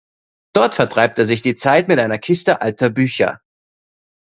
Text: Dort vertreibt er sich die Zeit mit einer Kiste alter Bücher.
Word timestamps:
Dort 0.55 0.73
vertreibt 0.73 1.19
er 1.19 1.25
sich 1.25 1.43
die 1.43 1.53
Zeit 1.53 1.87
mit 1.87 1.99
einer 1.99 2.17
Kiste 2.17 2.59
alter 2.61 2.89
Bücher. 2.89 3.39